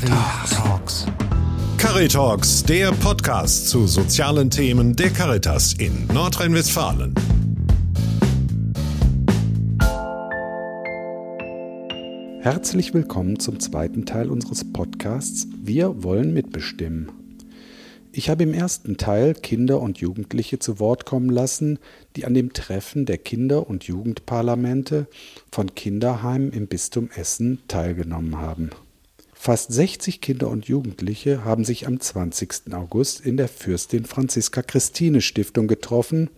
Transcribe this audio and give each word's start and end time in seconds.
Caritalks. 0.00 1.06
Caritalks, 1.76 2.62
der 2.64 2.90
Podcast 2.92 3.68
zu 3.68 3.86
sozialen 3.86 4.48
Themen 4.48 4.96
der 4.96 5.10
Caritas 5.10 5.74
in 5.74 6.06
Nordrhein-Westfalen. 6.06 7.14
Herzlich 12.40 12.94
willkommen 12.94 13.38
zum 13.38 13.60
zweiten 13.60 14.06
Teil 14.06 14.30
unseres 14.30 14.72
Podcasts 14.72 15.46
Wir 15.62 16.02
wollen 16.02 16.32
mitbestimmen. 16.32 17.12
Ich 18.12 18.30
habe 18.30 18.44
im 18.44 18.54
ersten 18.54 18.96
Teil 18.96 19.34
Kinder 19.34 19.82
und 19.82 19.98
Jugendliche 19.98 20.58
zu 20.58 20.80
Wort 20.80 21.04
kommen 21.04 21.28
lassen, 21.28 21.78
die 22.16 22.24
an 22.24 22.32
dem 22.32 22.54
Treffen 22.54 23.04
der 23.04 23.18
Kinder- 23.18 23.68
und 23.68 23.84
Jugendparlamente 23.84 25.08
von 25.52 25.74
Kinderheimen 25.74 26.52
im 26.52 26.68
Bistum 26.68 27.10
Essen 27.14 27.60
teilgenommen 27.68 28.38
haben. 28.38 28.70
Fast 29.42 29.72
60 29.72 30.20
Kinder 30.20 30.48
und 30.48 30.66
Jugendliche 30.66 31.46
haben 31.46 31.64
sich 31.64 31.86
am 31.86 31.98
20. 31.98 32.74
August 32.74 33.24
in 33.24 33.38
der 33.38 33.48
Fürstin 33.48 34.04
Franziska 34.04 34.60
Christine 34.60 35.22
Stiftung 35.22 35.66
getroffen, 35.66 36.28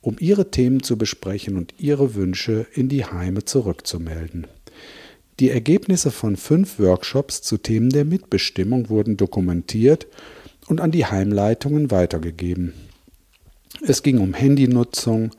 um 0.00 0.16
ihre 0.18 0.50
Themen 0.50 0.82
zu 0.82 0.98
besprechen 0.98 1.56
und 1.56 1.74
ihre 1.78 2.16
Wünsche 2.16 2.66
in 2.74 2.88
die 2.88 3.04
Heime 3.04 3.44
zurückzumelden. 3.44 4.48
Die 5.38 5.50
Ergebnisse 5.50 6.10
von 6.10 6.36
fünf 6.36 6.80
Workshops 6.80 7.40
zu 7.40 7.56
Themen 7.56 7.90
der 7.90 8.04
Mitbestimmung 8.04 8.88
wurden 8.88 9.16
dokumentiert 9.16 10.08
und 10.66 10.80
an 10.80 10.90
die 10.90 11.06
Heimleitungen 11.06 11.92
weitergegeben. 11.92 12.72
Es 13.86 14.02
ging 14.02 14.18
um 14.18 14.34
Handynutzung, 14.34 15.30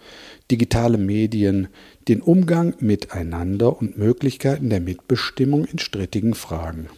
digitale 0.50 0.98
Medien, 0.98 1.68
den 2.08 2.22
Umgang 2.22 2.76
miteinander 2.80 3.78
und 3.80 3.98
Möglichkeiten 3.98 4.70
der 4.70 4.80
Mitbestimmung 4.80 5.66
in 5.66 5.80
strittigen 5.80 6.36
Fragen. 6.36 6.90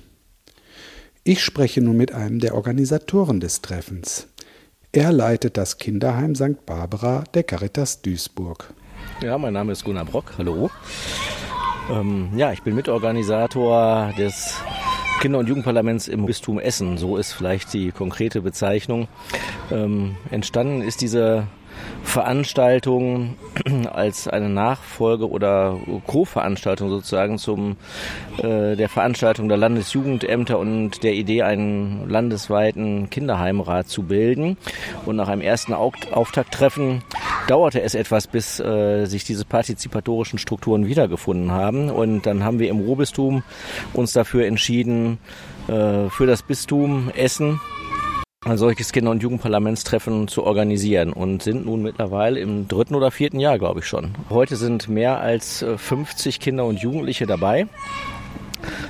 Ich 1.23 1.43
spreche 1.43 1.81
nun 1.81 1.97
mit 1.97 2.13
einem 2.13 2.39
der 2.39 2.55
Organisatoren 2.55 3.39
des 3.39 3.61
Treffens. 3.61 4.27
Er 4.91 5.11
leitet 5.11 5.57
das 5.57 5.77
Kinderheim 5.77 6.35
St. 6.35 6.65
Barbara 6.65 7.23
der 7.33 7.43
Caritas 7.43 8.01
Duisburg. 8.01 8.73
Ja, 9.21 9.37
mein 9.37 9.53
Name 9.53 9.71
ist 9.73 9.83
Gunnar 9.83 10.05
Brock. 10.05 10.33
Hallo. 10.37 10.69
Ähm, 11.89 12.29
ja, 12.35 12.51
ich 12.51 12.61
bin 12.63 12.75
Mitorganisator 12.75 14.13
des 14.17 14.55
Kinder- 15.21 15.39
und 15.39 15.47
Jugendparlaments 15.47 16.07
im 16.07 16.25
Bistum 16.25 16.59
Essen. 16.59 16.97
So 16.97 17.17
ist 17.17 17.33
vielleicht 17.33 17.73
die 17.73 17.91
konkrete 17.91 18.41
Bezeichnung. 18.41 19.07
Ähm, 19.71 20.15
entstanden 20.31 20.81
ist 20.81 21.01
diese 21.01 21.47
Veranstaltung 22.03 23.35
als 23.93 24.27
eine 24.27 24.49
Nachfolge 24.49 25.29
oder 25.29 25.77
Co-Veranstaltung 26.05 26.89
sozusagen 26.89 27.37
zum 27.37 27.75
äh, 28.37 28.75
der 28.75 28.89
Veranstaltung 28.89 29.49
der 29.49 29.57
Landesjugendämter 29.57 30.57
und 30.57 31.03
der 31.03 31.13
Idee, 31.13 31.43
einen 31.43 32.09
landesweiten 32.09 33.09
Kinderheimrat 33.09 33.89
zu 33.89 34.03
bilden. 34.03 34.57
Und 35.05 35.17
nach 35.17 35.27
einem 35.27 35.41
ersten 35.41 35.73
Auftakttreffen 35.73 37.03
dauerte 37.47 37.81
es 37.81 37.93
etwas, 37.93 38.27
bis 38.27 38.59
äh, 38.59 39.05
sich 39.05 39.23
diese 39.23 39.45
partizipatorischen 39.45 40.39
Strukturen 40.39 40.87
wiedergefunden 40.87 41.51
haben. 41.51 41.89
Und 41.89 42.25
dann 42.25 42.43
haben 42.43 42.59
wir 42.59 42.69
im 42.69 42.79
Ruhrbistum 42.79 43.43
uns 43.93 44.13
dafür 44.13 44.45
entschieden, 44.45 45.17
äh, 45.67 46.09
für 46.09 46.25
das 46.25 46.41
Bistum 46.41 47.11
Essen 47.15 47.59
ein 48.45 48.57
solches 48.57 48.91
Kinder- 48.91 49.11
und 49.11 49.23
Jugendparlamentstreffen 49.23 50.27
zu 50.27 50.43
organisieren 50.43 51.11
und 51.11 51.41
sind 51.41 51.65
nun 51.65 51.81
mittlerweile 51.81 52.39
im 52.39 52.67
dritten 52.67 52.95
oder 52.95 53.09
vierten 53.09 53.39
Jahr, 53.39 53.57
glaube 53.57 53.79
ich 53.79 53.87
schon. 53.87 54.13
Heute 54.29 54.55
sind 54.55 54.87
mehr 54.87 55.19
als 55.19 55.65
50 55.75 56.39
Kinder 56.39 56.65
und 56.65 56.79
Jugendliche 56.79 57.25
dabei 57.25 57.67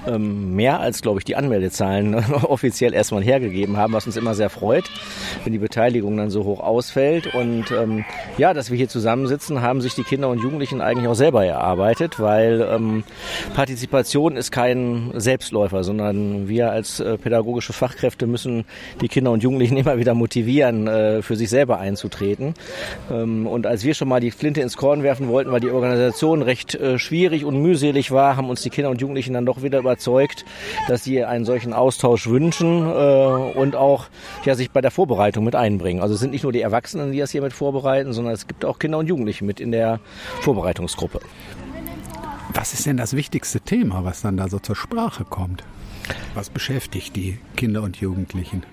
ähm, 0.08 0.56
mehr 0.56 0.80
als, 0.80 1.02
glaube 1.02 1.20
ich, 1.20 1.25
die 1.25 1.36
Anmeldezahlen 1.36 2.16
offiziell 2.44 2.94
erstmal 2.94 3.23
hergegeben 3.23 3.78
haben, 3.78 3.94
was 3.94 4.06
uns 4.06 4.17
immer 4.17 4.36
sehr 4.36 4.50
freut, 4.50 4.86
wenn 5.44 5.53
die 5.53 5.59
Beteiligung 5.59 6.17
dann 6.17 6.30
so 6.30 6.44
hoch 6.44 6.59
ausfällt. 6.59 7.33
Und 7.33 7.72
ähm, 7.72 8.05
ja, 8.38 8.53
dass 8.53 8.70
wir 8.70 8.78
hier 8.78 8.89
zusammensitzen, 8.89 9.61
haben 9.61 9.82
sich 9.82 9.95
die 9.95 10.04
Kinder 10.04 10.30
und 10.30 10.42
Jugendlichen 10.42 10.82
eigentlich 10.82 11.08
auch 11.08 11.16
selber 11.16 11.45
erarbeitet, 11.45 12.20
weil 12.20 12.67
ähm, 12.70 13.04
Partizipation 13.54 14.36
ist 14.36 14.52
kein 14.52 15.11
Selbstläufer, 15.16 15.83
sondern 15.83 16.48
wir 16.48 16.71
als 16.71 16.99
äh, 16.99 17.17
pädagogische 17.17 17.73
Fachkräfte 17.73 18.27
müssen 18.27 18.66
die 19.02 19.08
Kinder 19.08 19.32
und 19.32 19.43
Jugendlichen 19.43 19.77
immer 19.77 19.98
wieder 19.98 20.14
motivieren, 20.14 20.87
äh, 20.87 21.21
für 21.21 21.36
sich 21.36 21.49
selber 21.49 21.80
einzutreten. 21.80 22.54
Ähm, 23.11 23.48
und 23.48 23.66
als 23.66 23.83
wir 23.83 23.93
schon 23.93 24.08
mal 24.08 24.20
die 24.20 24.32
Flinte 24.32 24.61
ins 24.61 24.77
Korn 24.77 25.04
werfen 25.04 25.27
wollten, 25.27 25.52
weil 25.52 25.60
die 25.60 25.70
Organisation 25.70 26.42
recht 26.42 26.76
äh, 26.76 26.99
schwierig 26.99 27.45
und 27.45 27.61
mühselig 27.61 28.11
war, 28.11 28.37
haben 28.37 28.49
uns 28.49 28.61
die 28.61 28.70
Kinder 28.70 28.89
und 28.89 29.02
Jugendlichen 29.02 29.33
dann 29.33 29.45
doch 29.45 29.61
wieder 29.67 29.80
überzeugt, 29.80 30.45
dass 30.88 31.04
sie 31.04 31.23
einen 31.23 31.45
solchen 31.45 31.73
Austausch 31.73 32.28
wünschen 32.28 32.86
äh, 32.86 33.58
und 33.58 33.76
auch 33.76 34.08
ja, 34.45 34.55
sich 34.55 34.72
bei 34.72 34.82
der 34.82 34.92
Vorbereitung 34.92 35.44
mit 35.44 35.55
einbringen. 35.55 36.02
Also 36.02 36.16
es 36.16 36.20
sind 36.20 36.32
nicht 36.32 36.44
nur 36.44 36.52
die 36.52 36.61
Erwachsenen, 36.61 37.11
die 37.11 37.20
das 37.20 37.32
hier 37.32 37.42
mit 37.42 37.54
vorbereiten, 37.54 38.14
sondern 38.14 38.33
es 38.33 38.48
gibt 38.48 38.66
auch 38.66 38.80
Kinder 38.80 38.98
und 38.98 39.08
Jugendliche 39.08 39.45
mit 39.45 39.60
in 39.60 39.72
der 39.72 40.00
Vorbereitungsgruppe. 40.42 41.20
Was 42.54 42.73
ist 42.73 42.86
denn 42.86 42.98
das 42.98 43.16
wichtigste 43.16 43.60
Thema, 43.60 44.04
was 44.04 44.22
dann 44.22 44.38
da 44.38 44.48
so 44.50 44.60
zur 44.60 44.76
Sprache 44.76 45.26
kommt? 45.26 45.64
Was 46.34 46.49
beschäftigt 46.49 47.16
die 47.16 47.38
Kinder 47.55 47.84
und 47.84 47.98
Jugendlichen? 47.98 48.64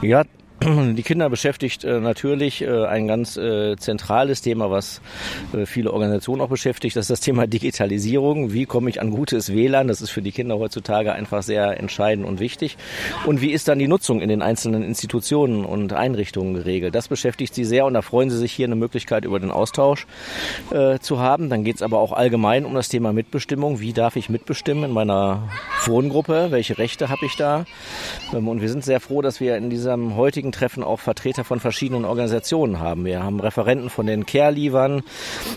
Ja, 0.00 0.24
die 0.64 1.02
Kinder 1.02 1.28
beschäftigt 1.28 1.84
äh, 1.84 2.00
natürlich 2.00 2.62
äh, 2.62 2.86
ein 2.86 3.06
ganz 3.06 3.36
äh, 3.36 3.76
zentrales 3.76 4.40
Thema, 4.40 4.70
was 4.70 5.00
äh, 5.52 5.66
viele 5.66 5.92
Organisationen 5.92 6.40
auch 6.40 6.48
beschäftigt. 6.48 6.96
Das 6.96 7.04
ist 7.04 7.10
das 7.10 7.20
Thema 7.20 7.46
Digitalisierung. 7.46 8.52
Wie 8.52 8.64
komme 8.64 8.88
ich 8.88 9.00
an 9.00 9.10
gutes 9.10 9.52
WLAN? 9.52 9.88
Das 9.88 10.00
ist 10.00 10.10
für 10.10 10.22
die 10.22 10.32
Kinder 10.32 10.58
heutzutage 10.58 11.12
einfach 11.12 11.42
sehr 11.42 11.78
entscheidend 11.78 12.26
und 12.26 12.40
wichtig. 12.40 12.76
Und 13.26 13.40
wie 13.40 13.50
ist 13.50 13.68
dann 13.68 13.78
die 13.78 13.88
Nutzung 13.88 14.20
in 14.20 14.28
den 14.28 14.42
einzelnen 14.42 14.82
Institutionen 14.82 15.64
und 15.64 15.92
Einrichtungen 15.92 16.54
geregelt? 16.54 16.94
Das 16.94 17.08
beschäftigt 17.08 17.54
sie 17.54 17.64
sehr 17.64 17.84
und 17.84 17.94
da 17.94 18.02
freuen 18.02 18.30
sie 18.30 18.38
sich 18.38 18.52
hier 18.52 18.66
eine 18.66 18.76
Möglichkeit 18.76 19.24
über 19.24 19.38
den 19.40 19.50
Austausch 19.50 20.06
äh, 20.70 20.98
zu 20.98 21.18
haben. 21.18 21.50
Dann 21.50 21.64
geht 21.64 21.76
es 21.76 21.82
aber 21.82 21.98
auch 21.98 22.12
allgemein 22.12 22.64
um 22.64 22.74
das 22.74 22.88
Thema 22.88 23.12
Mitbestimmung. 23.12 23.80
Wie 23.80 23.92
darf 23.92 24.16
ich 24.16 24.30
mitbestimmen 24.30 24.84
in 24.84 24.92
meiner 24.92 25.48
Wohngruppe? 25.84 26.46
Welche 26.50 26.78
Rechte 26.78 27.10
habe 27.10 27.26
ich 27.26 27.36
da? 27.36 27.66
Ähm, 28.32 28.48
und 28.48 28.62
wir 28.62 28.70
sind 28.70 28.84
sehr 28.84 29.00
froh, 29.00 29.20
dass 29.20 29.40
wir 29.40 29.56
in 29.56 29.68
diesem 29.68 30.16
heutigen 30.16 30.53
Treffen 30.54 30.84
auch 30.84 31.00
Vertreter 31.00 31.44
von 31.44 31.60
verschiedenen 31.60 32.04
Organisationen 32.04 32.78
haben. 32.78 33.04
Wir 33.04 33.22
haben 33.22 33.40
Referenten 33.40 33.90
von 33.90 34.06
den 34.06 34.24
Care-Liefern. 34.24 35.02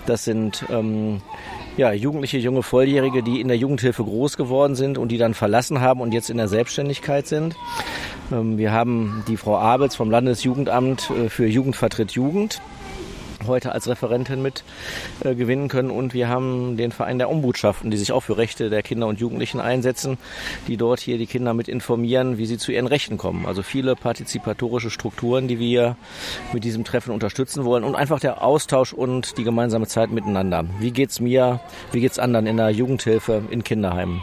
Das 0.06 0.24
sind 0.24 0.66
ähm, 0.69 1.22
ja, 1.78 1.94
jugendliche, 1.94 2.38
junge 2.38 2.63
Volljährige, 2.63 3.24
die 3.24 3.40
in 3.40 3.47
der 3.47 3.57
Jugendhilfe 3.57 4.03
groß 4.03 4.36
geworden 4.36 4.75
sind 4.75 4.97
und 4.97 5.09
die 5.09 5.18
dann 5.18 5.34
verlassen 5.34 5.80
haben 5.80 6.02
und 6.02 6.13
jetzt 6.13 6.30
in 6.30 6.38
der 6.38 6.47
Selbstständigkeit 6.47 7.28
sind. 7.28 7.56
Ähm, 8.31 8.57
wir 8.57 8.72
haben 8.72 9.24
die 9.28 9.38
Frau 9.38 9.57
Abels 9.57 9.96
vom 9.96 10.09
Landesjugendamt 10.09 11.12
äh, 11.12 11.30
für 11.30 11.46
Jugendvertritt 11.46 12.12
Jugend 12.12 12.62
heute 13.46 13.72
als 13.72 13.88
Referentin 13.88 14.42
mit 14.42 14.64
äh, 15.24 15.36
gewinnen 15.36 15.68
können. 15.68 15.92
Und 15.92 16.14
wir 16.14 16.30
haben 16.30 16.78
den 16.78 16.92
Verein 16.92 17.18
der 17.18 17.30
Ombudschaften, 17.30 17.92
die 17.92 17.98
sich 17.98 18.12
auch 18.12 18.22
für 18.22 18.38
Rechte 18.38 18.70
der 18.70 18.81
Kinder 18.81 19.08
und 19.08 19.20
Jugendlichen 19.20 19.59
einsetzen, 19.59 20.18
die 20.68 20.78
dort 20.78 21.00
hier 21.00 21.18
die 21.18 21.28
Kinder 21.28 21.53
mit 21.53 21.68
informieren, 21.68 22.38
wie 22.38 22.46
sie 22.46 22.58
zu 22.58 22.72
ihren 22.72 22.88
Rechten 22.88 23.18
kommen. 23.18 23.46
Also 23.46 23.62
viele 23.62 23.96
partizipatorische 23.96 24.90
Strukturen, 24.90 25.48
die 25.48 25.59
wir 25.59 25.98
mit 26.53 26.64
diesem 26.64 26.84
Treffen 26.84 27.12
unterstützen 27.12 27.66
wollen 27.66 27.84
und 27.84 27.96
einfach 27.96 28.20
der 28.20 28.42
Austausch 28.44 28.94
und 28.94 29.38
die 29.38 29.44
gemeinsame 29.44 29.88
Zeit 29.88 30.12
miteinander. 30.12 30.66
Wie 30.80 30.92
geht's 30.92 31.19
mir? 31.19 31.59
Wie 31.92 32.02
geht's 32.02 32.19
anderen 32.19 32.48
in 32.48 32.58
der 32.58 32.69
Jugendhilfe, 32.69 33.44
in 33.50 33.64
Kinderheimen? 33.64 34.22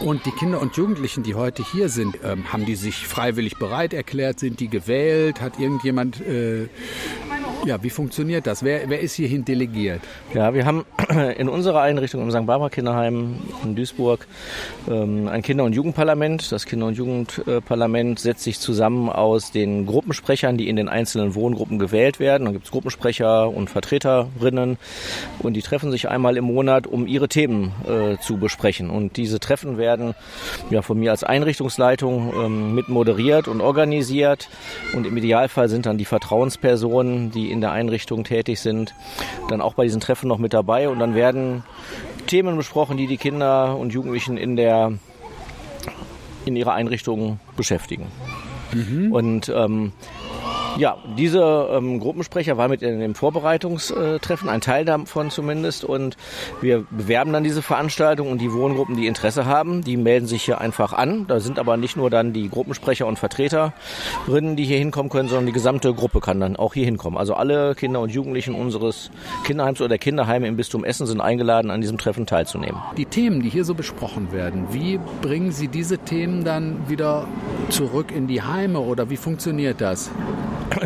Und 0.00 0.26
die 0.26 0.32
Kinder 0.32 0.60
und 0.60 0.76
Jugendlichen, 0.76 1.22
die 1.22 1.34
heute 1.34 1.64
hier 1.64 1.88
sind, 1.88 2.18
ähm, 2.24 2.52
haben 2.52 2.66
die 2.66 2.74
sich 2.74 3.06
freiwillig 3.06 3.58
bereit 3.58 3.94
erklärt? 3.94 4.40
Sind 4.40 4.60
die 4.60 4.68
gewählt? 4.68 5.40
Hat 5.40 5.58
irgendjemand 5.58 6.20
äh, 6.20 6.68
ja, 7.64 7.82
wie 7.82 7.90
funktioniert 7.90 8.46
das? 8.46 8.64
Wer, 8.64 8.88
wer 8.88 9.00
ist 9.00 9.14
hierhin 9.14 9.44
delegiert? 9.44 10.00
Ja, 10.34 10.52
wir 10.52 10.66
haben 10.66 10.84
in 11.36 11.48
unserer 11.48 11.82
Einrichtung 11.82 12.22
im 12.22 12.30
St. 12.30 12.44
Barbara 12.46 12.70
Kinderheim 12.70 13.36
in 13.62 13.76
Duisburg 13.76 14.26
ähm, 14.90 15.28
ein 15.28 15.42
Kinder- 15.42 15.64
und 15.64 15.72
Jugendparlament. 15.72 16.50
Das 16.50 16.66
Kinder- 16.66 16.86
und 16.86 16.96
Jugendparlament 16.96 18.18
setzt 18.18 18.42
sich 18.42 18.58
zusammen 18.58 19.08
aus 19.08 19.52
den 19.52 19.86
Gruppensprechern, 19.86 20.56
die 20.56 20.68
in 20.68 20.76
den 20.76 20.88
einzelnen 20.88 21.34
Wohngruppen 21.34 21.78
gewählt 21.78 22.18
werden. 22.18 22.44
Dann 22.44 22.52
gibt 22.52 22.64
es 22.64 22.72
Gruppensprecher 22.72 23.48
und 23.48 23.70
Vertreterinnen 23.70 24.78
und 25.38 25.54
die 25.54 25.62
treffen 25.62 25.92
sich 25.92 26.08
einmal 26.08 26.36
im 26.36 26.44
Monat, 26.44 26.88
um 26.88 27.06
ihre 27.06 27.28
Themen 27.28 27.72
äh, 27.86 28.18
zu 28.18 28.38
besprechen. 28.38 28.90
Und 28.90 29.16
diese 29.16 29.38
Treffen 29.38 29.78
werden 29.78 30.14
ja 30.70 30.82
von 30.82 30.98
mir 30.98 31.12
als 31.12 31.22
Einrichtungsleitung 31.22 32.32
ähm, 32.34 32.74
mit 32.74 32.88
moderiert 32.88 33.46
und 33.46 33.60
organisiert. 33.60 34.48
Und 34.94 35.06
im 35.06 35.16
Idealfall 35.16 35.68
sind 35.68 35.86
dann 35.86 35.98
die 35.98 36.04
Vertrauenspersonen, 36.04 37.30
die 37.30 37.51
in 37.52 37.60
der 37.60 37.72
Einrichtung 37.72 38.24
tätig 38.24 38.60
sind, 38.60 38.94
dann 39.48 39.60
auch 39.60 39.74
bei 39.74 39.84
diesen 39.84 40.00
Treffen 40.00 40.28
noch 40.28 40.38
mit 40.38 40.52
dabei. 40.52 40.88
Und 40.88 40.98
dann 40.98 41.14
werden 41.14 41.62
Themen 42.26 42.56
besprochen, 42.56 42.96
die 42.96 43.06
die 43.06 43.18
Kinder 43.18 43.76
und 43.76 43.92
Jugendlichen 43.92 44.36
in 44.36 44.56
der 44.56 44.92
in 46.44 46.56
ihrer 46.56 46.72
Einrichtung 46.72 47.38
beschäftigen. 47.56 48.06
Mhm. 48.72 49.12
Und 49.12 49.52
ähm, 49.54 49.92
Ja, 50.78 50.96
dieser 51.18 51.70
ähm, 51.76 52.00
Gruppensprecher 52.00 52.56
war 52.56 52.68
mit 52.68 52.82
in 52.82 52.98
dem 52.98 53.14
Vorbereitungstreffen, 53.14 54.48
ein 54.48 54.60
Teil 54.60 54.84
davon 54.84 55.30
zumindest. 55.30 55.84
Und 55.84 56.16
wir 56.60 56.86
bewerben 56.90 57.32
dann 57.32 57.44
diese 57.44 57.62
Veranstaltung 57.62 58.30
und 58.30 58.40
die 58.40 58.52
Wohngruppen, 58.52 58.96
die 58.96 59.06
Interesse 59.06 59.44
haben, 59.44 59.82
die 59.82 59.96
melden 59.96 60.26
sich 60.26 60.44
hier 60.44 60.60
einfach 60.60 60.92
an. 60.92 61.26
Da 61.26 61.40
sind 61.40 61.58
aber 61.58 61.76
nicht 61.76 61.96
nur 61.96 62.08
dann 62.08 62.32
die 62.32 62.48
Gruppensprecher 62.48 63.06
und 63.06 63.18
Vertreterinnen, 63.18 64.56
die 64.56 64.64
hier 64.64 64.78
hinkommen 64.78 65.10
können, 65.10 65.28
sondern 65.28 65.46
die 65.46 65.52
gesamte 65.52 65.92
Gruppe 65.92 66.20
kann 66.20 66.40
dann 66.40 66.56
auch 66.56 66.72
hier 66.72 66.86
hinkommen. 66.86 67.18
Also 67.18 67.34
alle 67.34 67.74
Kinder 67.74 68.00
und 68.00 68.10
Jugendlichen 68.10 68.54
unseres 68.54 69.10
Kinderheims 69.44 69.80
oder 69.80 69.98
Kinderheime 69.98 70.46
im 70.46 70.56
Bistum 70.56 70.84
Essen 70.84 71.06
sind 71.06 71.20
eingeladen, 71.20 71.70
an 71.70 71.82
diesem 71.82 71.98
Treffen 71.98 72.26
teilzunehmen. 72.26 72.80
Die 72.96 73.06
Themen, 73.06 73.42
die 73.42 73.50
hier 73.50 73.64
so 73.64 73.74
besprochen 73.74 74.32
werden, 74.32 74.68
wie 74.72 74.98
bringen 75.20 75.52
Sie 75.52 75.68
diese 75.68 75.98
Themen 75.98 76.44
dann 76.44 76.88
wieder 76.88 77.26
zurück 77.68 78.10
in 78.10 78.26
die 78.26 78.42
Heime 78.42 78.80
oder 78.80 79.10
wie 79.10 79.16
funktioniert 79.16 79.80
das? 79.80 80.10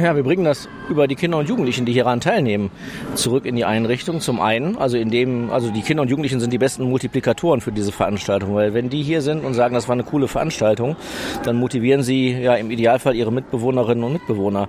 Ja, 0.00 0.14
wir 0.14 0.22
bringen 0.22 0.44
das 0.44 0.68
über 0.88 1.06
die 1.06 1.14
Kinder 1.14 1.38
und 1.38 1.48
Jugendlichen, 1.48 1.86
die 1.86 1.92
hieran 1.92 2.20
teilnehmen, 2.20 2.70
zurück 3.14 3.44
in 3.46 3.56
die 3.56 3.64
Einrichtung. 3.64 4.20
Zum 4.20 4.40
einen, 4.40 4.76
also 4.76 4.96
in 4.96 5.10
dem, 5.10 5.50
also 5.50 5.70
die 5.70 5.82
Kinder 5.82 6.02
und 6.02 6.08
Jugendlichen 6.08 6.40
sind 6.40 6.52
die 6.52 6.58
besten 6.58 6.84
Multiplikatoren 6.84 7.60
für 7.60 7.72
diese 7.72 7.92
Veranstaltung, 7.92 8.54
weil 8.54 8.74
wenn 8.74 8.90
die 8.90 9.02
hier 9.02 9.22
sind 9.22 9.44
und 9.44 9.54
sagen, 9.54 9.74
das 9.74 9.88
war 9.88 9.94
eine 9.94 10.04
coole 10.04 10.28
Veranstaltung, 10.28 10.96
dann 11.44 11.56
motivieren 11.56 12.02
sie 12.02 12.32
ja 12.32 12.54
im 12.54 12.70
Idealfall 12.70 13.14
ihre 13.14 13.32
Mitbewohnerinnen 13.32 14.04
und 14.04 14.12
Mitbewohner 14.12 14.68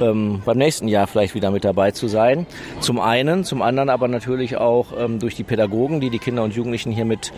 ähm, 0.00 0.42
beim 0.44 0.58
nächsten 0.58 0.88
Jahr 0.88 1.06
vielleicht 1.06 1.34
wieder 1.34 1.50
mit 1.50 1.64
dabei 1.64 1.90
zu 1.90 2.08
sein. 2.08 2.46
Zum 2.80 3.00
einen, 3.00 3.44
zum 3.44 3.62
anderen 3.62 3.88
aber 3.88 4.08
natürlich 4.08 4.56
auch 4.56 4.88
ähm, 4.98 5.18
durch 5.18 5.34
die 5.34 5.44
Pädagogen, 5.44 6.00
die 6.00 6.10
die 6.10 6.18
Kinder 6.18 6.42
und 6.44 6.54
Jugendlichen 6.54 6.92
hier 6.92 7.04
mit 7.04 7.32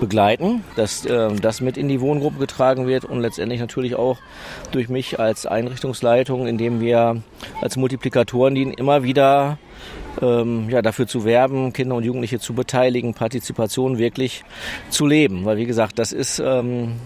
begleiten, 0.00 0.64
dass 0.76 1.06
ähm, 1.06 1.40
das 1.40 1.60
mit 1.60 1.76
in 1.76 1.88
die 1.88 2.00
Wohngruppe 2.00 2.38
getragen 2.38 2.86
wird 2.86 3.04
und 3.04 3.20
letztendlich 3.20 3.60
natürlich 3.60 3.94
auch 3.94 4.18
durch 4.72 4.88
mich 4.88 5.18
als 5.18 5.46
Einrichtungsleitung, 5.46 6.46
indem 6.68 6.80
wir 6.80 7.22
als 7.60 7.76
Multiplikatoren 7.76 8.54
dienen, 8.54 8.72
immer 8.72 9.02
wieder 9.02 9.58
ähm, 10.20 10.68
ja, 10.70 10.82
dafür 10.82 11.06
zu 11.06 11.24
werben, 11.24 11.72
Kinder 11.72 11.96
und 11.96 12.04
Jugendliche 12.04 12.38
zu 12.38 12.54
beteiligen, 12.54 13.14
Partizipation 13.14 13.98
wirklich 13.98 14.44
zu 14.90 15.06
leben. 15.06 15.44
Weil 15.44 15.56
wie 15.56 15.66
gesagt, 15.66 15.98
das 15.98 16.12
ist 16.12 16.40
ähm, 16.44 16.96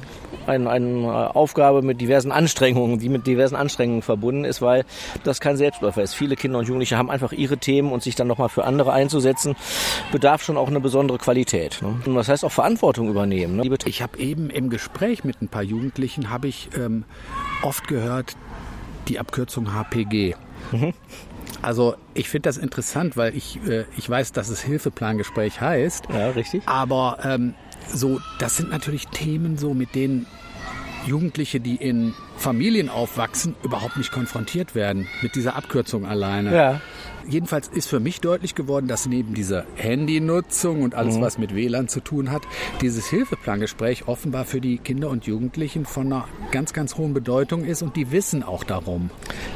ein, 0.47 0.67
eine 0.67 1.35
Aufgabe 1.37 1.82
mit 1.82 2.00
diversen 2.00 2.32
Anstrengungen, 2.32 2.99
die 2.99 3.09
mit 3.09 3.26
diversen 3.26 3.55
Anstrengungen 3.55 4.03
verbunden 4.03 4.44
ist, 4.44 4.62
weil 4.62 4.85
das 5.25 5.41
kein 5.41 5.56
Selbstläufer 5.56 6.03
ist. 6.03 6.14
Viele 6.14 6.37
Kinder 6.37 6.59
und 6.59 6.67
Jugendliche 6.67 6.97
haben 6.97 7.11
einfach 7.11 7.32
ihre 7.32 7.59
Themen 7.59 7.93
und 7.93 8.03
sich 8.03 8.14
dann 8.14 8.26
nochmal 8.26 8.49
für 8.49 8.64
andere 8.64 8.93
einzusetzen, 8.93 9.55
bedarf 10.11 10.43
schon 10.43 10.56
auch 10.56 10.69
eine 10.69 10.81
besondere 10.81 11.19
Qualität. 11.19 11.81
Ne? 11.82 11.94
Und 12.06 12.14
das 12.14 12.29
heißt 12.29 12.44
auch 12.44 12.53
Verantwortung 12.53 13.09
übernehmen. 13.09 13.56
Ne? 13.56 13.76
Ich 13.85 14.03
habe 14.03 14.19
eben 14.19 14.50
im 14.50 14.70
Gespräch 14.70 15.23
mit 15.25 15.43
ein 15.43 15.49
paar 15.49 15.62
Jugendlichen 15.62 16.31
habe 16.31 16.49
ich 16.49 16.70
ähm, 16.76 17.05
oft 17.62 17.87
gehört 17.88 18.37
die 19.08 19.19
Abkürzung 19.19 19.72
HPG. 19.72 20.34
Mhm. 20.72 20.93
Also 21.60 21.94
ich 22.14 22.28
finde 22.28 22.49
das 22.49 22.56
interessant, 22.56 23.16
weil 23.16 23.37
ich, 23.37 23.58
äh, 23.69 23.84
ich 23.96 24.08
weiß, 24.08 24.32
dass 24.32 24.49
es 24.49 24.62
Hilfeplangespräch 24.62 25.60
heißt. 25.60 26.06
Ja, 26.10 26.31
richtig. 26.31 26.62
Aber 26.66 27.19
ähm, 27.22 27.54
so, 27.88 28.20
das 28.38 28.56
sind 28.56 28.70
natürlich 28.70 29.06
Themen, 29.08 29.58
so 29.58 29.75
mit 29.75 29.94
denen 29.94 30.26
Jugendliche, 31.06 31.60
die 31.60 31.76
in 31.76 32.14
Familien 32.42 32.88
aufwachsen, 32.88 33.54
überhaupt 33.62 33.96
nicht 33.96 34.10
konfrontiert 34.10 34.74
werden 34.74 35.06
mit 35.22 35.36
dieser 35.36 35.54
Abkürzung 35.54 36.04
alleine. 36.04 36.54
Ja. 36.54 36.80
Jedenfalls 37.28 37.68
ist 37.68 37.88
für 37.88 38.00
mich 38.00 38.20
deutlich 38.20 38.56
geworden, 38.56 38.88
dass 38.88 39.06
neben 39.06 39.34
dieser 39.34 39.64
Handynutzung 39.76 40.82
und 40.82 40.96
alles, 40.96 41.16
mhm. 41.18 41.20
was 41.20 41.38
mit 41.38 41.54
WLAN 41.54 41.86
zu 41.86 42.00
tun 42.00 42.32
hat, 42.32 42.42
dieses 42.80 43.08
Hilfeplangespräch 43.08 44.08
offenbar 44.08 44.44
für 44.44 44.60
die 44.60 44.78
Kinder 44.78 45.08
und 45.08 45.24
Jugendlichen 45.24 45.84
von 45.84 46.06
einer 46.06 46.28
ganz, 46.50 46.72
ganz 46.72 46.96
hohen 46.96 47.14
Bedeutung 47.14 47.64
ist 47.64 47.82
und 47.82 47.94
die 47.94 48.10
wissen 48.10 48.42
auch 48.42 48.64
darum. 48.64 49.10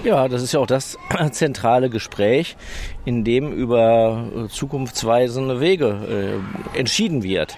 Ja, 0.04 0.28
das 0.28 0.42
ist 0.42 0.52
ja 0.52 0.60
auch 0.60 0.66
das 0.66 0.96
zentrale 1.32 1.90
Gespräch, 1.90 2.56
in 3.04 3.24
dem 3.24 3.52
über 3.52 4.30
äh, 4.34 4.48
zukunftsweisende 4.48 5.60
Wege 5.60 6.40
äh, 6.74 6.78
entschieden 6.78 7.24
wird. 7.24 7.56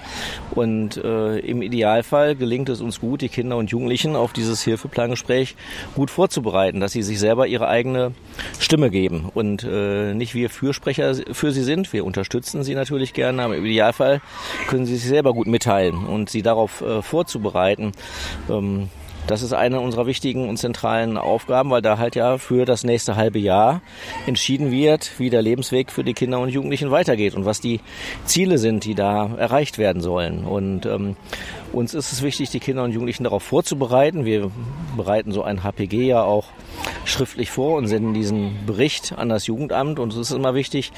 Und 0.53 0.97
äh, 0.97 1.39
im 1.41 1.61
Idealfall 1.61 2.35
gelingt 2.35 2.71
es 2.71 2.81
uns 2.81 2.99
gut, 2.99 3.21
die 3.21 3.29
Kinder 3.29 3.59
und 3.59 3.71
Jugendlichen 3.71 4.17
auf 4.17 4.33
dieses 4.33 4.63
Hilfeplangespräch 4.63 5.18
gut 5.95 6.11
vorzubereiten, 6.11 6.81
dass 6.81 6.93
sie 6.93 7.03
sich 7.03 7.19
selber 7.19 7.47
ihre 7.47 7.69
eigene 7.69 8.13
Stimme 8.59 8.91
geben 8.91 9.31
und 9.35 9.65
äh, 9.65 10.15
nicht 10.15 10.35
wir 10.35 10.51
Fürsprecher 10.51 11.15
für 11.33 11.53
sie 11.53 11.63
sind. 11.63 11.93
Wir 11.93 12.05
unterstützen 12.05 12.63
sie 12.63 12.75
natürlich 12.75 13.13
gerne, 13.13 13.43
aber 13.43 13.57
im 13.57 13.65
Idealfall 13.65 14.21
können 14.69 14.87
sie 14.87 14.97
sich 14.97 15.09
selber 15.09 15.33
gut 15.35 15.47
mitteilen 15.47 16.07
und 16.07 16.31
sie 16.31 16.43
darauf 16.43 16.81
äh, 16.81 17.03
vorzubereiten. 17.03 17.93
Ähm, 18.49 18.89
das 19.29 19.43
ist 19.43 19.53
eine 19.53 19.81
unserer 19.81 20.07
wichtigen 20.07 20.49
und 20.49 20.57
zentralen 20.57 21.19
Aufgaben, 21.19 21.71
weil 21.71 21.83
da 21.83 21.99
halt 21.99 22.17
ja 22.17 22.39
für 22.39 22.65
das 22.65 22.83
nächste 22.83 23.15
halbe 23.15 23.39
Jahr 23.39 23.83
entschieden 24.27 24.71
wird, 24.71 25.19
wie 25.19 25.29
der 25.29 25.43
Lebensweg 25.43 25.93
für 25.93 26.03
die 26.03 26.15
Kinder 26.15 26.41
und 26.41 26.49
Jugendlichen 26.49 26.91
weitergeht 26.91 27.35
und 27.35 27.45
was 27.45 27.61
die 27.61 27.81
Ziele 28.25 28.57
sind, 28.57 28.85
die 28.85 28.95
da 28.95 29.31
erreicht 29.37 29.77
werden 29.77 30.01
sollen. 30.01 30.45
Und 30.45 30.87
ähm, 30.87 31.15
uns 31.73 31.93
ist 31.93 32.11
es 32.11 32.23
wichtig, 32.23 32.49
die 32.49 32.59
Kinder 32.59 32.85
und 32.85 32.93
Jugendlichen 32.93 33.25
darauf 33.25 33.43
vorzubereiten. 33.43 34.25
Wir 34.25 34.51
bereiten 34.97 35.31
so 35.31 35.43
ein 35.43 35.63
HPG 35.63 36.07
ja 36.07 36.23
auch 36.23 36.47
schriftlich 37.05 37.51
vor 37.51 37.77
und 37.77 37.87
senden 37.87 38.15
diesen 38.15 38.65
Bericht 38.65 39.13
an 39.19 39.29
das 39.29 39.47
Jugendamt. 39.47 39.99
Und 39.99 40.15
es 40.15 40.19
ist 40.19 40.31
immer 40.31 40.55
wichtig, 40.55 40.91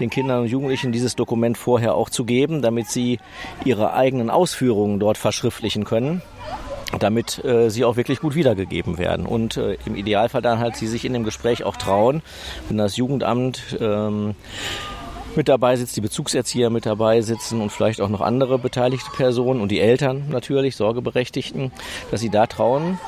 den 0.00 0.10
Kindern 0.10 0.42
und 0.42 0.48
Jugendlichen 0.48 0.90
dieses 0.90 1.14
Dokument 1.14 1.56
vorher 1.56 1.94
auch 1.94 2.10
zu 2.10 2.24
geben, 2.24 2.62
damit 2.62 2.88
sie 2.88 3.20
ihre 3.64 3.92
eigenen 3.92 4.28
Ausführungen 4.28 4.98
dort 4.98 5.18
verschriftlichen 5.18 5.84
können 5.84 6.20
damit 6.98 7.44
äh, 7.44 7.68
sie 7.70 7.84
auch 7.84 7.96
wirklich 7.96 8.20
gut 8.20 8.34
wiedergegeben 8.34 8.98
werden. 8.98 9.26
Und 9.26 9.56
äh, 9.56 9.76
im 9.86 9.96
Idealfall 9.96 10.42
dann 10.42 10.58
halt 10.58 10.76
sie 10.76 10.86
sich 10.86 11.04
in 11.04 11.12
dem 11.12 11.24
Gespräch 11.24 11.64
auch 11.64 11.76
trauen, 11.76 12.22
wenn 12.68 12.78
das 12.78 12.96
Jugendamt 12.96 13.76
ähm, 13.80 14.34
mit 15.36 15.48
dabei 15.48 15.76
sitzt, 15.76 15.96
die 15.96 16.00
Bezugserzieher 16.00 16.70
mit 16.70 16.86
dabei 16.86 17.20
sitzen 17.20 17.60
und 17.60 17.70
vielleicht 17.70 18.00
auch 18.00 18.08
noch 18.08 18.20
andere 18.20 18.58
beteiligte 18.58 19.10
Personen 19.14 19.60
und 19.60 19.70
die 19.70 19.80
Eltern 19.80 20.24
natürlich, 20.30 20.76
Sorgeberechtigten, 20.76 21.72
dass 22.10 22.20
sie 22.20 22.30
da 22.30 22.46
trauen, 22.46 22.98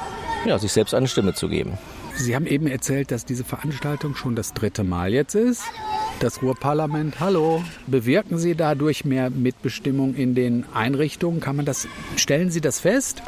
ja, 0.45 0.59
sich 0.59 0.73
selbst 0.73 0.95
eine 0.95 1.09
Stimme 1.09 1.35
zu 1.35 1.49
geben. 1.49 1.79
Sie 2.17 2.35
haben 2.35 2.47
eben 2.47 2.67
erzählt, 2.67 3.13
dass 3.13 3.25
diese 3.25 3.45
Veranstaltung 3.45 4.17
schon 4.17 4.35
das 4.35 4.53
dritte 4.53 4.83
Mal 4.83 5.13
jetzt 5.13 5.37
ist. 5.37 5.63
Das 6.19 6.43
Ruhrparlament, 6.43 7.21
hallo. 7.21 7.63
Bewirken 7.87 8.39
Sie 8.39 8.57
dadurch 8.57 9.05
mehr 9.05 9.31
Mitbestimmung 9.31 10.17
in 10.17 10.35
den 10.35 10.65
Einrichtungen? 10.75 11.41
Kann 11.41 11.55
man 11.55 11.65
das, 11.65 11.87
stellen 12.17 12.51
Sie 12.51 12.61
das 12.61 12.81
fest? 12.81 13.23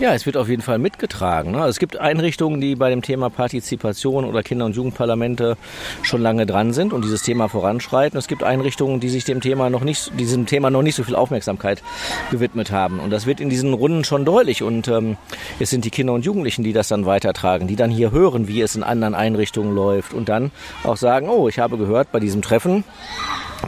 Ja, 0.00 0.14
es 0.14 0.24
wird 0.24 0.38
auf 0.38 0.48
jeden 0.48 0.62
Fall 0.62 0.78
mitgetragen. 0.78 1.50
Ne? 1.50 1.62
Es 1.66 1.78
gibt 1.78 1.98
Einrichtungen, 1.98 2.58
die 2.58 2.74
bei 2.74 2.88
dem 2.88 3.02
Thema 3.02 3.28
Partizipation 3.28 4.24
oder 4.24 4.42
Kinder- 4.42 4.64
und 4.64 4.74
Jugendparlamente 4.74 5.58
schon 6.02 6.22
lange 6.22 6.46
dran 6.46 6.72
sind 6.72 6.94
und 6.94 7.04
dieses 7.04 7.20
Thema 7.20 7.48
voranschreiten. 7.48 8.18
Es 8.18 8.26
gibt 8.26 8.42
Einrichtungen, 8.42 9.00
die 9.00 9.10
sich 9.10 9.26
dem 9.26 9.42
Thema 9.42 9.68
noch 9.68 9.84
nicht, 9.84 10.18
diesem 10.18 10.46
Thema 10.46 10.70
noch 10.70 10.80
nicht 10.80 10.94
so 10.94 11.04
viel 11.04 11.14
Aufmerksamkeit 11.14 11.82
gewidmet 12.30 12.70
haben. 12.70 12.98
Und 12.98 13.10
das 13.10 13.26
wird 13.26 13.40
in 13.40 13.50
diesen 13.50 13.74
Runden 13.74 14.02
schon 14.04 14.24
deutlich. 14.24 14.62
Und 14.62 14.88
ähm, 14.88 15.18
es 15.58 15.68
sind 15.68 15.84
die 15.84 15.90
Kinder 15.90 16.14
und 16.14 16.24
Jugendlichen, 16.24 16.64
die 16.64 16.72
das 16.72 16.88
dann 16.88 17.04
weitertragen, 17.04 17.66
die 17.66 17.76
dann 17.76 17.90
hier 17.90 18.10
hören, 18.10 18.48
wie 18.48 18.62
es 18.62 18.76
in 18.76 18.82
anderen 18.82 19.14
Einrichtungen 19.14 19.74
läuft 19.74 20.14
und 20.14 20.30
dann 20.30 20.50
auch 20.82 20.96
sagen, 20.96 21.28
oh, 21.28 21.46
ich 21.46 21.58
habe 21.58 21.76
gehört 21.76 22.10
bei 22.10 22.20
diesem 22.20 22.40
Treffen, 22.40 22.84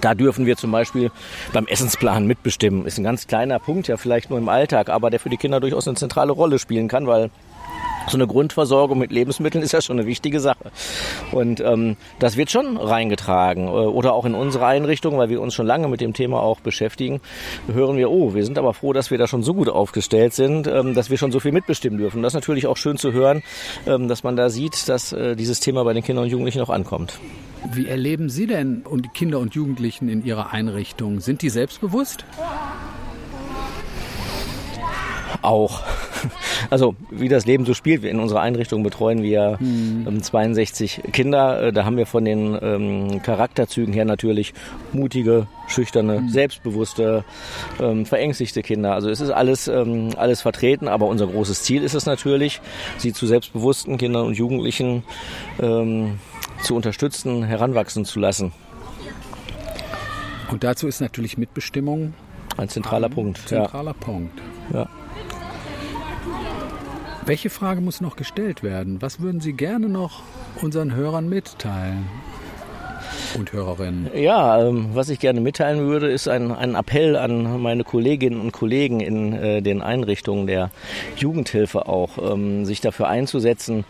da 0.00 0.14
dürfen 0.14 0.46
wir 0.46 0.56
zum 0.56 0.72
Beispiel 0.72 1.10
beim 1.52 1.66
Essensplan 1.66 2.26
mitbestimmen. 2.26 2.86
Ist 2.86 2.98
ein 2.98 3.04
ganz 3.04 3.26
kleiner 3.26 3.58
Punkt, 3.58 3.88
ja 3.88 3.96
vielleicht 3.96 4.30
nur 4.30 4.38
im 4.38 4.48
Alltag, 4.48 4.88
aber 4.88 5.10
der 5.10 5.20
für 5.20 5.28
die 5.28 5.36
Kinder 5.36 5.60
durchaus 5.60 5.86
eine 5.86 5.96
zentrale 5.96 6.32
Rolle 6.32 6.58
spielen 6.58 6.88
kann, 6.88 7.06
weil 7.06 7.30
so 8.12 8.16
eine 8.16 8.26
Grundversorgung 8.26 8.98
mit 8.98 9.10
Lebensmitteln 9.10 9.64
ist 9.64 9.72
ja 9.72 9.80
schon 9.80 9.98
eine 9.98 10.06
wichtige 10.06 10.40
Sache. 10.40 10.70
Und 11.32 11.60
ähm, 11.60 11.96
das 12.18 12.36
wird 12.36 12.50
schon 12.50 12.76
reingetragen. 12.76 13.66
Äh, 13.66 13.70
oder 13.70 14.12
auch 14.12 14.24
in 14.24 14.34
unsere 14.34 14.66
Einrichtung, 14.66 15.18
weil 15.18 15.28
wir 15.28 15.40
uns 15.40 15.54
schon 15.54 15.66
lange 15.66 15.88
mit 15.88 16.00
dem 16.00 16.12
Thema 16.12 16.40
auch 16.40 16.60
beschäftigen, 16.60 17.20
hören 17.72 17.96
wir, 17.96 18.10
oh, 18.10 18.34
wir 18.34 18.44
sind 18.44 18.58
aber 18.58 18.74
froh, 18.74 18.92
dass 18.92 19.10
wir 19.10 19.18
da 19.18 19.26
schon 19.26 19.42
so 19.42 19.54
gut 19.54 19.68
aufgestellt 19.68 20.34
sind, 20.34 20.66
ähm, 20.66 20.94
dass 20.94 21.10
wir 21.10 21.18
schon 21.18 21.32
so 21.32 21.40
viel 21.40 21.52
mitbestimmen 21.52 21.98
dürfen. 21.98 22.22
das 22.22 22.32
ist 22.32 22.36
natürlich 22.40 22.66
auch 22.66 22.76
schön 22.76 22.96
zu 22.96 23.12
hören, 23.12 23.42
ähm, 23.86 24.08
dass 24.08 24.22
man 24.22 24.36
da 24.36 24.48
sieht, 24.48 24.88
dass 24.88 25.12
äh, 25.12 25.34
dieses 25.34 25.60
Thema 25.60 25.84
bei 25.84 25.92
den 25.92 26.02
Kindern 26.02 26.24
und 26.24 26.30
Jugendlichen 26.30 26.60
auch 26.60 26.70
ankommt. 26.70 27.18
Wie 27.72 27.86
erleben 27.86 28.28
Sie 28.28 28.46
denn 28.46 28.82
und 28.82 29.14
Kinder 29.14 29.38
und 29.38 29.54
Jugendlichen 29.54 30.08
in 30.08 30.24
Ihrer 30.24 30.52
Einrichtung? 30.52 31.20
Sind 31.20 31.42
die 31.42 31.48
selbstbewusst? 31.48 32.24
Auch. 35.42 35.82
Also 36.70 36.94
wie 37.10 37.28
das 37.28 37.44
Leben 37.44 37.66
so 37.66 37.74
spielt. 37.74 38.04
In 38.04 38.18
unserer 38.18 38.40
Einrichtung 38.40 38.82
betreuen 38.82 39.22
wir 39.22 39.58
hm. 39.58 40.22
62 40.22 41.02
Kinder. 41.12 41.60
Äh, 41.60 41.72
da 41.72 41.84
haben 41.84 41.96
wir 41.96 42.06
von 42.06 42.24
den 42.24 42.56
ähm, 42.62 43.20
Charakterzügen 43.22 43.92
her 43.92 44.04
natürlich 44.04 44.54
mutige, 44.92 45.48
schüchterne, 45.66 46.18
hm. 46.18 46.28
selbstbewusste, 46.28 47.24
ähm, 47.80 48.06
verängstigte 48.06 48.62
Kinder. 48.62 48.94
Also 48.94 49.10
es 49.10 49.20
ist 49.20 49.30
alles, 49.30 49.68
ähm, 49.68 50.10
alles 50.16 50.40
vertreten, 50.40 50.88
aber 50.88 51.08
unser 51.08 51.26
großes 51.26 51.64
Ziel 51.64 51.82
ist 51.82 51.94
es 51.94 52.06
natürlich, 52.06 52.60
sie 52.96 53.12
zu 53.12 53.26
selbstbewussten 53.26 53.98
Kindern 53.98 54.26
und 54.26 54.34
Jugendlichen 54.34 55.02
ähm, 55.60 56.20
zu 56.62 56.74
unterstützen, 56.74 57.42
heranwachsen 57.42 58.04
zu 58.04 58.20
lassen. 58.20 58.52
Und 60.50 60.64
dazu 60.64 60.86
ist 60.86 61.00
natürlich 61.00 61.36
Mitbestimmung 61.36 62.14
ein 62.56 62.68
zentraler 62.68 63.08
ein 63.08 63.14
Punkt. 63.14 63.48
Zentraler 63.48 63.94
ja. 63.98 64.04
Punkt. 64.04 64.42
Ja. 64.72 64.88
Welche 67.24 67.50
Frage 67.50 67.80
muss 67.80 68.00
noch 68.00 68.16
gestellt 68.16 68.64
werden? 68.64 69.00
Was 69.00 69.20
würden 69.20 69.40
Sie 69.40 69.52
gerne 69.52 69.88
noch 69.88 70.22
unseren 70.60 70.92
Hörern 70.92 71.28
mitteilen? 71.28 72.08
Und 73.36 73.52
Hörerinnen. 73.52 74.10
Ja, 74.14 74.60
ähm, 74.60 74.90
was 74.94 75.08
ich 75.08 75.18
gerne 75.18 75.40
mitteilen 75.40 75.80
würde, 75.80 76.10
ist 76.10 76.28
ein, 76.28 76.52
ein 76.52 76.74
Appell 76.74 77.16
an 77.16 77.60
meine 77.60 77.84
Kolleginnen 77.84 78.40
und 78.40 78.52
Kollegen 78.52 79.00
in 79.00 79.32
äh, 79.32 79.62
den 79.62 79.82
Einrichtungen 79.82 80.46
der 80.46 80.70
Jugendhilfe 81.16 81.86
auch, 81.86 82.18
ähm, 82.18 82.64
sich 82.64 82.80
dafür 82.80 83.08
einzusetzen, 83.08 83.84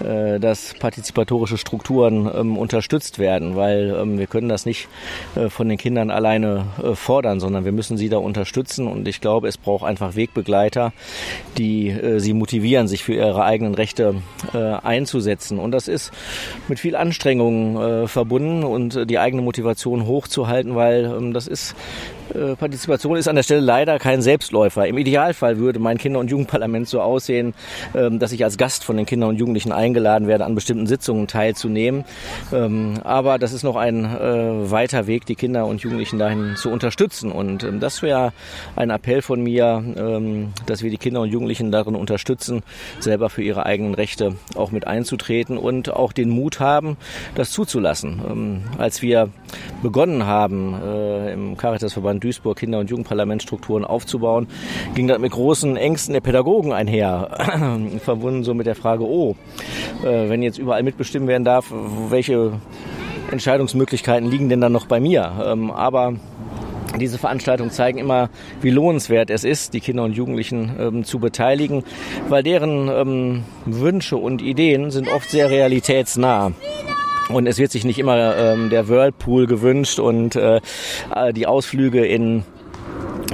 äh, 0.00 0.38
dass 0.40 0.74
partizipatorische 0.74 1.58
Strukturen 1.58 2.30
ähm, 2.34 2.56
unterstützt 2.56 3.18
werden, 3.18 3.56
weil 3.56 3.96
ähm, 4.00 4.18
wir 4.18 4.26
können 4.26 4.48
das 4.48 4.66
nicht 4.66 4.88
äh, 5.34 5.48
von 5.48 5.68
den 5.68 5.78
Kindern 5.78 6.10
alleine 6.10 6.66
äh, 6.82 6.94
fordern, 6.94 7.40
sondern 7.40 7.64
wir 7.64 7.72
müssen 7.72 7.96
sie 7.96 8.08
da 8.08 8.18
unterstützen 8.18 8.86
und 8.86 9.06
ich 9.08 9.20
glaube, 9.20 9.48
es 9.48 9.58
braucht 9.58 9.84
einfach 9.84 10.16
Wegbegleiter, 10.16 10.92
die 11.58 11.88
äh, 11.88 12.20
sie 12.20 12.32
motivieren, 12.32 12.88
sich 12.88 13.04
für 13.04 13.14
ihre 13.14 13.44
eigenen 13.44 13.74
Rechte 13.74 14.16
äh, 14.54 14.58
einzusetzen. 14.58 15.58
Und 15.58 15.72
das 15.72 15.88
ist 15.88 16.12
mit 16.68 16.78
viel 16.78 16.96
Anstrengung 16.96 18.06
verbunden 18.06 18.64
und 18.64 18.85
äh, 18.94 19.06
die 19.06 19.18
eigene 19.18 19.42
Motivation 19.42 20.06
hochzuhalten, 20.06 20.74
weil 20.74 21.04
ähm, 21.04 21.32
das 21.32 21.46
ist 21.46 21.74
äh, 22.34 22.56
Partizipation 22.56 23.16
ist 23.16 23.28
an 23.28 23.36
der 23.36 23.42
Stelle 23.42 23.60
leider 23.60 23.98
kein 23.98 24.22
Selbstläufer. 24.22 24.86
Im 24.86 24.98
Idealfall 24.98 25.58
würde 25.58 25.78
mein 25.78 25.98
Kinder- 25.98 26.20
und 26.20 26.30
Jugendparlament 26.30 26.88
so 26.88 27.00
aussehen, 27.00 27.54
ähm, 27.94 28.18
dass 28.18 28.32
ich 28.32 28.44
als 28.44 28.58
Gast 28.58 28.84
von 28.84 28.96
den 28.96 29.06
Kindern 29.06 29.30
und 29.30 29.36
Jugendlichen 29.36 29.72
eingeladen 29.72 30.28
werde, 30.28 30.44
an 30.44 30.54
bestimmten 30.54 30.86
Sitzungen 30.86 31.26
teilzunehmen. 31.26 32.04
Ähm, 32.52 32.94
aber 33.04 33.38
das 33.38 33.52
ist 33.52 33.62
noch 33.62 33.76
ein 33.76 34.04
äh, 34.04 34.70
weiter 34.70 35.06
Weg, 35.06 35.26
die 35.26 35.34
Kinder 35.34 35.66
und 35.66 35.80
Jugendlichen 35.80 36.18
dahin 36.18 36.56
zu 36.56 36.70
unterstützen. 36.70 37.32
Und 37.32 37.62
ähm, 37.64 37.80
das 37.80 38.02
wäre 38.02 38.32
ein 38.74 38.90
Appell 38.90 39.22
von 39.22 39.42
mir, 39.42 39.82
dass 40.66 40.82
wir 40.82 40.90
die 40.90 40.98
Kinder 40.98 41.20
und 41.20 41.30
Jugendlichen 41.30 41.70
darin 41.70 41.94
unterstützen, 41.94 42.62
selber 43.00 43.30
für 43.30 43.42
ihre 43.42 43.66
eigenen 43.66 43.94
Rechte 43.94 44.36
auch 44.54 44.70
mit 44.70 44.86
einzutreten 44.86 45.58
und 45.58 45.92
auch 45.92 46.12
den 46.12 46.30
Mut 46.30 46.60
haben, 46.60 46.96
das 47.34 47.50
zuzulassen. 47.50 48.64
Als 48.78 49.02
wir 49.02 49.30
begonnen 49.82 50.26
haben 50.26 50.74
äh, 50.82 51.32
im 51.32 51.56
Caritasverband 51.56 52.15
in 52.16 52.20
Duisburg 52.20 52.58
Kinder- 52.58 52.80
und 52.80 52.90
Jugendparlamentstrukturen 52.90 53.84
aufzubauen, 53.84 54.48
ging 54.94 55.06
das 55.06 55.18
mit 55.18 55.32
großen 55.32 55.76
Ängsten 55.76 56.14
der 56.14 56.20
Pädagogen 56.20 56.72
einher, 56.72 57.80
verbunden 58.04 58.44
so 58.44 58.54
mit 58.54 58.66
der 58.66 58.74
Frage, 58.74 59.04
oh, 59.04 59.36
äh, 60.02 60.28
wenn 60.28 60.42
jetzt 60.42 60.58
überall 60.58 60.82
mitbestimmt 60.82 61.28
werden 61.28 61.44
darf, 61.44 61.72
welche 62.08 62.52
Entscheidungsmöglichkeiten 63.30 64.30
liegen 64.30 64.48
denn 64.48 64.60
dann 64.60 64.72
noch 64.72 64.86
bei 64.86 65.00
mir? 65.00 65.32
Ähm, 65.44 65.70
aber 65.70 66.14
diese 66.98 67.18
Veranstaltungen 67.18 67.70
zeigen 67.70 67.98
immer, 67.98 68.30
wie 68.62 68.70
lohnenswert 68.70 69.30
es 69.30 69.44
ist, 69.44 69.74
die 69.74 69.80
Kinder 69.80 70.04
und 70.04 70.12
Jugendlichen 70.12 70.76
ähm, 70.78 71.04
zu 71.04 71.18
beteiligen, 71.18 71.84
weil 72.28 72.42
deren 72.42 72.88
ähm, 72.88 73.44
Wünsche 73.66 74.16
und 74.16 74.40
Ideen 74.40 74.90
sind 74.90 75.08
oft 75.08 75.30
sehr 75.30 75.50
realitätsnah. 75.50 76.52
Und 77.28 77.46
es 77.46 77.58
wird 77.58 77.72
sich 77.72 77.84
nicht 77.84 77.98
immer 77.98 78.36
ähm, 78.36 78.70
der 78.70 78.88
Whirlpool 78.88 79.46
gewünscht 79.46 79.98
und 79.98 80.36
äh, 80.36 80.60
äh 81.14 81.32
die 81.32 81.46
Ausflüge 81.46 82.06
in 82.06 82.44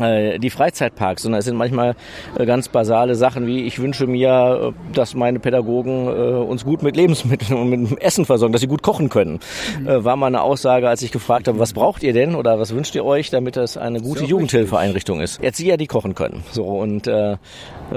äh, 0.00 0.38
die 0.38 0.48
Freizeitparks, 0.48 1.22
sondern 1.22 1.40
es 1.40 1.44
sind 1.44 1.56
manchmal 1.56 1.94
äh, 2.38 2.46
ganz 2.46 2.68
basale 2.68 3.14
Sachen 3.14 3.46
wie 3.46 3.64
ich 3.66 3.78
wünsche 3.78 4.06
mir, 4.06 4.72
dass 4.94 5.14
meine 5.14 5.38
Pädagogen 5.38 6.08
uns 6.08 6.64
gut 6.64 6.82
mit 6.82 6.96
Lebensmitteln 6.96 7.58
und 7.58 7.68
mit 7.68 8.00
Essen 8.02 8.24
versorgen, 8.24 8.52
dass 8.52 8.62
sie 8.62 8.66
gut 8.66 8.82
kochen 8.82 9.08
können. 9.08 9.40
Mhm. 9.80 10.04
War 10.04 10.16
mal 10.16 10.26
eine 10.26 10.42
Aussage, 10.42 10.88
als 10.88 11.02
ich 11.02 11.12
gefragt 11.12 11.48
habe, 11.48 11.58
was 11.58 11.72
braucht 11.72 12.02
ihr 12.02 12.12
denn 12.12 12.34
oder 12.34 12.58
was 12.58 12.74
wünscht 12.74 12.94
ihr 12.94 13.04
euch, 13.04 13.30
damit 13.30 13.56
das 13.56 13.76
eine 13.76 14.00
gute 14.00 14.24
Jugendhilfeeinrichtung 14.24 15.20
ist. 15.20 15.42
Erzieher, 15.42 15.76
die 15.76 15.86
kochen 15.86 16.14
können. 16.14 16.42
So 16.50 16.64
und 16.64 17.06
äh, 17.06 17.36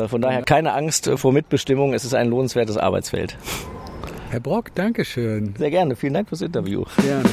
von 0.08 0.22
daher 0.22 0.44
keine 0.44 0.74
Angst 0.74 1.10
vor 1.16 1.32
Mitbestimmung. 1.32 1.94
Es 1.94 2.04
ist 2.04 2.14
ein 2.14 2.30
lohnenswertes 2.30 2.78
Arbeitsfeld. 2.78 3.38
Herr 4.36 4.42
Brock, 4.42 4.76
Dankeschön. 4.76 5.54
Sehr 5.58 5.72
gerne. 5.72 5.96
Vielen 5.96 6.14
Dank 6.14 6.28
fürs 6.28 6.42
Interview. 6.42 6.84
Gerne. 7.02 7.24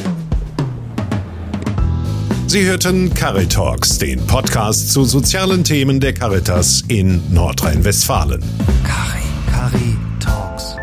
Sie 2.47 2.64
hörten 2.64 3.12
Caritalks, 3.12 3.99
den 3.99 4.25
Podcast 4.28 4.92
zu 4.92 5.02
sozialen 5.02 5.64
Themen 5.64 5.99
der 5.99 6.14
Caritas 6.14 6.85
in 6.87 7.21
Nordrhein-Westfalen. 7.35 8.40
Cari, 8.85 9.23
Cari 9.50 9.97
Talks. 10.21 10.76